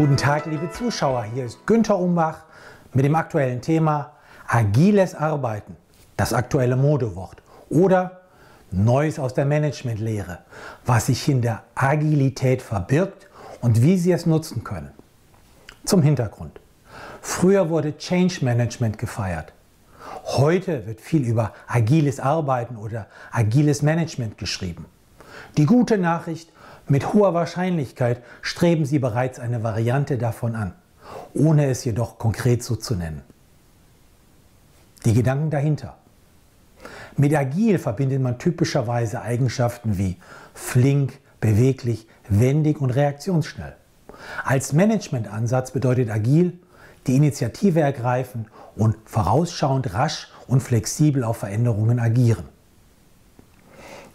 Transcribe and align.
Guten 0.00 0.16
Tag, 0.16 0.46
liebe 0.46 0.70
Zuschauer. 0.70 1.24
Hier 1.24 1.44
ist 1.44 1.66
Günther 1.66 1.98
Umbach 1.98 2.44
mit 2.94 3.04
dem 3.04 3.14
aktuellen 3.14 3.60
Thema 3.60 4.12
Agiles 4.48 5.14
Arbeiten, 5.14 5.76
das 6.16 6.32
aktuelle 6.32 6.74
Modewort 6.74 7.42
oder 7.68 8.22
Neues 8.70 9.18
aus 9.18 9.34
der 9.34 9.44
Managementlehre, 9.44 10.38
was 10.86 11.08
sich 11.08 11.22
hinter 11.22 11.64
Agilität 11.74 12.62
verbirgt 12.62 13.28
und 13.60 13.82
wie 13.82 13.98
Sie 13.98 14.10
es 14.10 14.24
nutzen 14.24 14.64
können. 14.64 14.90
Zum 15.84 16.00
Hintergrund. 16.00 16.60
Früher 17.20 17.68
wurde 17.68 17.98
Change 17.98 18.42
Management 18.42 18.96
gefeiert. 18.96 19.52
Heute 20.24 20.86
wird 20.86 21.02
viel 21.02 21.26
über 21.26 21.52
agiles 21.66 22.20
Arbeiten 22.20 22.76
oder 22.76 23.06
agiles 23.32 23.82
Management 23.82 24.38
geschrieben. 24.38 24.86
Die 25.58 25.66
gute 25.66 25.98
Nachricht, 25.98 26.50
mit 26.90 27.14
hoher 27.14 27.32
Wahrscheinlichkeit 27.34 28.22
streben 28.42 28.84
Sie 28.84 28.98
bereits 28.98 29.38
eine 29.38 29.62
Variante 29.62 30.18
davon 30.18 30.54
an, 30.54 30.74
ohne 31.32 31.66
es 31.66 31.84
jedoch 31.84 32.18
konkret 32.18 32.62
so 32.62 32.76
zu 32.76 32.96
nennen. 32.96 33.22
Die 35.04 35.14
Gedanken 35.14 35.50
dahinter. 35.50 35.96
Mit 37.16 37.34
agil 37.34 37.78
verbindet 37.78 38.20
man 38.20 38.38
typischerweise 38.38 39.22
Eigenschaften 39.22 39.98
wie 39.98 40.16
flink, 40.52 41.18
beweglich, 41.40 42.06
wendig 42.28 42.80
und 42.80 42.90
reaktionsschnell. 42.90 43.76
Als 44.44 44.72
Managementansatz 44.72 45.70
bedeutet 45.70 46.10
agil 46.10 46.58
die 47.06 47.16
Initiative 47.16 47.80
ergreifen 47.80 48.46
und 48.76 48.96
vorausschauend 49.04 49.94
rasch 49.94 50.28
und 50.46 50.60
flexibel 50.62 51.24
auf 51.24 51.38
Veränderungen 51.38 51.98
agieren. 51.98 52.44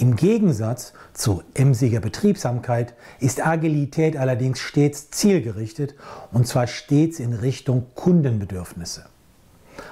Im 0.00 0.16
Gegensatz 0.16 0.94
zu 1.12 1.42
emsiger 1.52 2.00
Betriebsamkeit 2.00 2.94
ist 3.18 3.46
Agilität 3.46 4.16
allerdings 4.16 4.58
stets 4.58 5.10
zielgerichtet 5.10 5.94
und 6.32 6.46
zwar 6.46 6.68
stets 6.68 7.20
in 7.20 7.34
Richtung 7.34 7.84
Kundenbedürfnisse. 7.96 9.04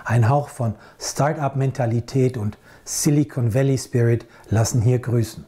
Ein 0.06 0.30
Hauch 0.30 0.48
von 0.48 0.77
Start-up-Mentalität 0.98 2.38
und 2.38 2.56
Silicon 2.86 3.52
Valley 3.52 3.77
Spirit 3.77 4.24
lassen 4.48 4.80
hier 4.80 4.98
grüßen. 4.98 5.44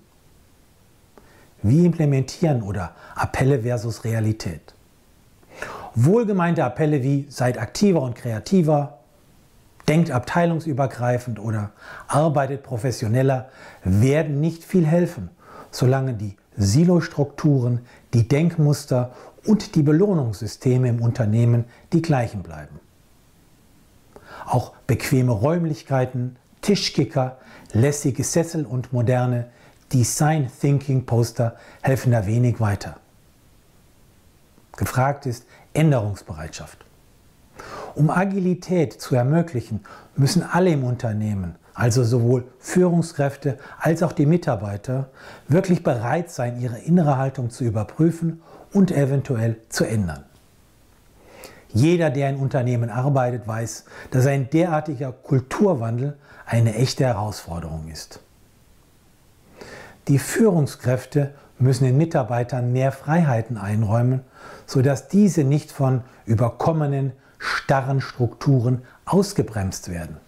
Wie 1.63 1.87
implementieren 1.87 2.61
oder 2.61 2.95
Appelle 3.15 3.61
versus 3.63 4.05
Realität? 4.05 4.75
Wohlgemeinte 5.95 6.63
Appelle 6.63 7.03
wie 7.03 7.27
seid 7.31 7.57
aktiver 7.57 8.03
und 8.03 8.15
kreativer, 8.15 9.00
denkt 9.91 10.13
abteilungsübergreifend 10.13 11.41
oder 11.41 11.73
arbeitet 12.07 12.63
professioneller, 12.63 13.49
werden 13.83 14.41
nicht 14.41 14.63
viel 14.63 14.87
helfen, 14.87 15.31
solange 15.73 16.15
die 16.15 16.37
Silostrukturen, 16.57 17.81
die 18.15 18.29
Denkmuster 18.29 19.11
und 19.45 19.75
die 19.75 19.83
Belohnungssysteme 19.83 20.89
im 20.89 21.03
Unternehmen 21.03 21.65
die 21.93 22.03
gleichen 22.03 22.45
bleiben. 22.45 22.79
Auch 24.47 24.75
bequeme 24.87 25.33
Räumlichkeiten, 25.33 26.37
Tischkicker, 26.63 27.39
lässige 27.73 28.23
Sessel 28.23 28.67
und 28.67 28.93
moderne 28.93 29.49
Design 29.93 30.49
Thinking 30.61 31.05
Poster 31.05 31.57
helfen 31.83 32.13
da 32.13 32.27
wenig 32.27 32.61
weiter. 32.61 32.97
Gefragt 34.77 35.27
ist 35.27 35.47
Änderungsbereitschaft. 35.75 36.85
Um 37.95 38.11
Agilität 38.11 38.93
zu 39.01 39.15
ermöglichen, 39.15 39.81
müssen 40.17 40.43
alle 40.43 40.71
im 40.71 40.85
Unternehmen, 40.85 41.57
also 41.75 42.05
sowohl 42.05 42.45
Führungskräfte 42.59 43.59
als 43.79 44.03
auch 44.03 44.13
die 44.13 44.27
Mitarbeiter, 44.27 45.09
wirklich 45.49 45.83
bereit 45.83 46.31
sein, 46.31 46.61
ihre 46.61 46.79
innere 46.79 47.17
Haltung 47.17 47.51
zu 47.51 47.65
überprüfen 47.65 48.43
und 48.73 48.91
eventuell 48.91 49.57
zu 49.69 49.85
ändern. 49.85 50.25
Jeder, 51.73 52.11
der 52.11 52.31
in 52.31 52.37
Unternehmen 52.37 52.91
arbeitet, 52.91 53.47
weiß, 53.47 53.85
dass 54.11 54.27
ein 54.27 54.51
derartiger 54.51 55.13
Kulturwandel 55.13 56.17
eine 56.45 56.75
echte 56.75 57.05
Herausforderung 57.05 57.89
ist. 57.89 58.21
Die 60.09 60.19
Führungskräfte 60.19 61.33
müssen 61.61 61.85
den 61.85 61.97
Mitarbeitern 61.97 62.73
mehr 62.73 62.91
Freiheiten 62.91 63.57
einräumen, 63.57 64.23
sodass 64.67 65.09
diese 65.09 65.45
nicht 65.45 65.71
von 65.71 66.03
überkommenen 66.27 67.13
starren 67.41 68.01
Strukturen 68.01 68.83
ausgebremst 69.05 69.89
werden. 69.91 70.19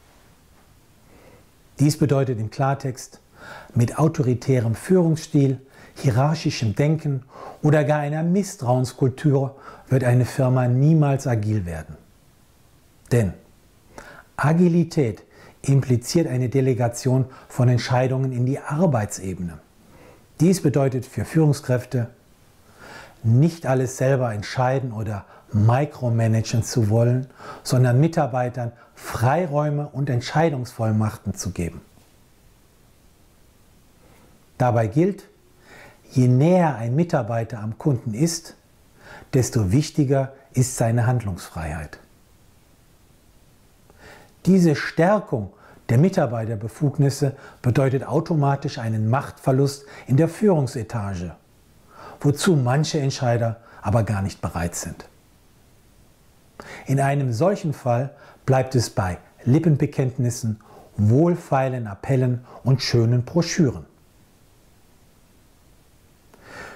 Dies 1.79 1.99
bedeutet 1.99 2.41
im 2.41 2.51
Klartext, 2.51 3.21
mit 3.75 3.99
autoritärem 3.99 4.75
Führungsstil, 4.75 5.61
hierarchischem 5.95 6.75
Denken 6.75 7.23
oder 7.63 7.85
gar 7.85 8.01
einer 8.01 8.23
Misstrauenskultur 8.23 9.57
wird 9.89 10.05
eine 10.05 10.25
Firma 10.25 10.67
niemals 10.69 11.27
agil 11.27 11.67
werden. 11.67 11.97
Denn 13.11 13.35
Agilität 14.37 15.23
impliziert 15.61 16.27
eine 16.27 16.49
Delegation 16.49 17.27
von 17.49 17.69
Entscheidungen 17.69 18.33
in 18.33 18.47
die 18.47 18.59
Arbeitsebene. 18.59 19.59
Dies 20.41 20.63
bedeutet 20.63 21.05
für 21.07 21.25
Führungskräfte, 21.25 22.09
nicht 23.23 23.67
alles 23.67 23.97
selber 23.97 24.33
entscheiden 24.33 24.93
oder 24.93 25.25
micromanagen 25.53 26.63
zu 26.63 26.89
wollen, 26.89 27.27
sondern 27.63 28.01
Mitarbeitern 28.01 28.73
Freiräume 28.95 29.89
und 29.89 30.09
Entscheidungsvollmachten 30.11 31.35
zu 31.35 31.51
geben. 31.51 31.81
Dabei 34.59 34.87
gilt, 34.87 35.29
je 36.11 36.29
näher 36.29 36.77
ein 36.77 36.95
Mitarbeiter 36.95 37.59
am 37.61 37.79
Kunden 37.79 38.15
ist, 38.15 38.55
desto 39.35 39.73
wichtiger 39.73 40.33
ist 40.53 40.77
seine 40.77 41.07
Handlungsfreiheit. 41.07 41.99
Diese 44.47 44.77
Stärkung 44.77 45.53
der 45.89 45.99
Mitarbeiterbefugnisse 45.99 47.37
bedeutet 47.61 48.07
automatisch 48.07 48.79
einen 48.79 49.11
Machtverlust 49.11 49.85
in 50.07 50.17
der 50.17 50.29
Führungsetage, 50.29 51.37
wozu 52.23 52.57
manche 52.57 53.01
Entscheider 53.01 53.59
aber 53.83 54.05
gar 54.05 54.23
nicht 54.23 54.41
bereit 54.41 54.75
sind. 54.75 55.09
In 56.87 57.01
einem 57.01 57.33
solchen 57.33 57.73
Fall 57.73 58.11
bleibt 58.47 58.75
es 58.75 58.91
bei 58.91 59.19
Lippenbekenntnissen, 59.45 60.61
wohlfeilen 60.97 61.87
Appellen 61.87 62.45
und 62.65 62.83
schönen 62.83 63.25
Broschüren. 63.25 63.87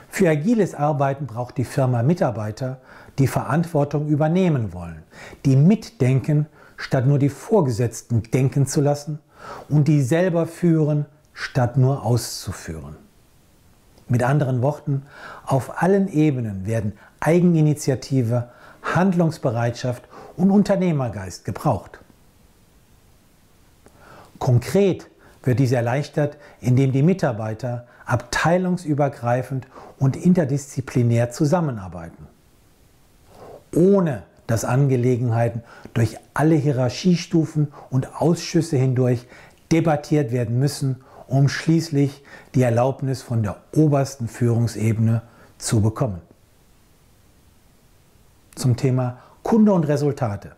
Für 0.08 0.30
agiles 0.30 0.74
Arbeiten 0.74 1.26
braucht 1.26 1.58
die 1.58 1.64
Firma 1.64 2.02
Mitarbeiter, 2.02 2.80
die 3.18 3.26
Verantwortung 3.26 4.08
übernehmen 4.08 4.72
wollen, 4.72 5.02
die 5.44 5.56
mitdenken, 5.56 6.46
statt 6.76 7.06
nur 7.06 7.18
die 7.18 7.28
Vorgesetzten 7.28 8.22
denken 8.22 8.66
zu 8.66 8.80
lassen 8.80 9.20
und 9.68 9.88
die 9.88 10.02
selber 10.02 10.46
führen, 10.46 11.06
statt 11.32 11.76
nur 11.76 12.04
auszuführen. 12.04 12.96
Mit 14.08 14.22
anderen 14.22 14.62
Worten, 14.62 15.02
auf 15.44 15.82
allen 15.82 16.08
Ebenen 16.08 16.66
werden 16.66 16.92
Eigeninitiative, 17.20 18.50
Handlungsbereitschaft 18.82 20.04
und 20.36 20.50
Unternehmergeist 20.50 21.44
gebraucht. 21.44 21.98
Konkret 24.38 25.08
wird 25.42 25.58
dies 25.58 25.72
erleichtert, 25.72 26.36
indem 26.60 26.92
die 26.92 27.02
Mitarbeiter 27.02 27.86
abteilungsübergreifend 28.04 29.66
und 29.98 30.16
interdisziplinär 30.16 31.30
zusammenarbeiten, 31.30 32.26
ohne 33.74 34.22
dass 34.46 34.64
Angelegenheiten 34.64 35.62
durch 35.94 36.16
alle 36.34 36.54
Hierarchiestufen 36.54 37.72
und 37.90 38.20
Ausschüsse 38.20 38.76
hindurch 38.76 39.26
debattiert 39.72 40.30
werden 40.30 40.58
müssen, 40.60 41.02
um 41.26 41.48
schließlich 41.48 42.22
die 42.54 42.62
Erlaubnis 42.62 43.22
von 43.22 43.42
der 43.42 43.56
obersten 43.74 44.28
Führungsebene 44.28 45.22
zu 45.58 45.80
bekommen 45.80 46.20
zum 48.56 48.76
Thema 48.76 49.18
Kunde 49.42 49.72
und 49.72 49.84
Resultate. 49.84 50.52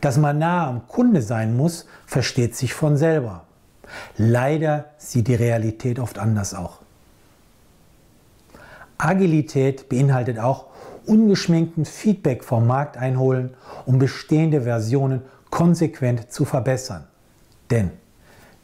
Dass 0.00 0.18
man 0.18 0.38
nah 0.38 0.68
am 0.68 0.86
Kunde 0.86 1.22
sein 1.22 1.56
muss, 1.56 1.86
versteht 2.06 2.54
sich 2.54 2.74
von 2.74 2.96
selber. 2.96 3.44
Leider 4.16 4.86
sieht 4.98 5.26
die 5.26 5.34
Realität 5.34 5.98
oft 5.98 6.18
anders 6.18 6.54
auch. 6.54 6.78
Agilität 8.98 9.88
beinhaltet 9.88 10.38
auch 10.38 10.66
ungeschminkten 11.06 11.86
Feedback 11.86 12.44
vom 12.44 12.66
Markt 12.66 12.96
einholen, 12.96 13.54
um 13.86 13.98
bestehende 13.98 14.62
Versionen 14.62 15.22
konsequent 15.50 16.30
zu 16.30 16.44
verbessern. 16.44 17.06
Denn 17.70 17.90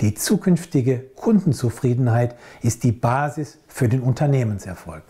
die 0.01 0.15
zukünftige 0.15 0.99
Kundenzufriedenheit 1.17 2.37
ist 2.63 2.85
die 2.85 2.93
Basis 2.93 3.59
für 3.67 3.89
den 3.89 4.01
Unternehmenserfolg. 4.01 5.03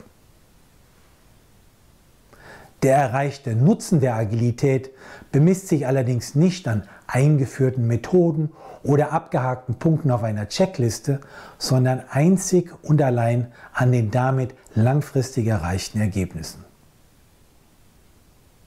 Der 2.83 2.97
erreichte 2.97 3.57
Nutzen 3.57 4.01
der 4.01 4.15
Agilität 4.15 4.91
bemisst 5.33 5.69
sich 5.69 5.87
allerdings 5.87 6.35
nicht 6.35 6.69
an 6.69 6.85
eingeführten 7.07 7.87
Methoden 7.87 8.53
oder 8.83 9.13
abgehakten 9.13 9.77
Punkten 9.77 10.11
auf 10.11 10.23
einer 10.23 10.49
Checkliste, 10.49 11.21
sondern 11.59 12.03
einzig 12.11 12.73
und 12.83 13.03
allein 13.03 13.53
an 13.73 13.91
den 13.91 14.11
damit 14.11 14.55
langfristig 14.75 15.47
erreichten 15.49 16.01
Ergebnissen. 16.01 16.65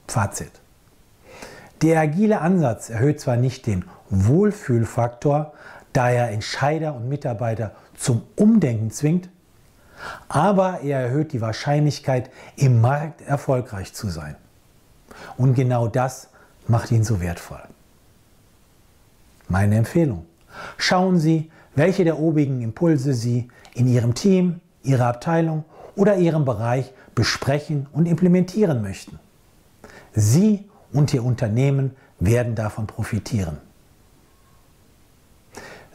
Fazit. 0.08 0.52
Der 1.82 2.02
agile 2.02 2.42
Ansatz 2.42 2.90
erhöht 2.90 3.22
zwar 3.22 3.38
nicht 3.38 3.68
den 3.68 3.86
Wohlfühlfaktor, 4.10 5.54
da 5.94 6.10
er 6.10 6.32
Entscheider 6.32 6.96
und 6.96 7.10
Mitarbeiter 7.10 7.72
zum 7.96 8.24
Umdenken 8.36 8.92
zwingt, 8.92 9.30
aber 10.28 10.82
er 10.82 11.00
erhöht 11.02 11.34
die 11.34 11.42
Wahrscheinlichkeit, 11.42 12.30
im 12.56 12.82
Markt 12.82 13.22
erfolgreich 13.22 13.94
zu 13.94 14.10
sein. 14.10 14.36
Und 15.38 15.56
genau 15.56 15.88
das 15.88 16.30
macht 16.68 16.92
ihn 16.92 17.04
so 17.04 17.20
wertvoll. 17.20 17.62
Meine 19.48 19.76
Empfehlung. 19.76 20.26
Schauen 20.78 21.20
Sie, 21.20 21.52
welche 21.76 22.04
der 22.04 22.20
obigen 22.20 22.62
Impulse 22.62 23.14
Sie 23.14 23.50
in 23.74 23.88
Ihrem 23.88 24.14
Team, 24.14 24.62
Ihrer 24.84 25.08
Abteilung 25.08 25.66
oder 25.96 26.18
Ihrem 26.18 26.46
Bereich 26.46 26.94
besprechen 27.16 27.88
und 27.92 28.06
implementieren 28.06 28.82
möchten. 28.82 29.20
Sie 30.14 30.70
und 30.94 31.14
Ihr 31.14 31.24
Unternehmen 31.24 31.96
werden 32.20 32.56
davon 32.56 32.88
profitieren. 32.88 33.58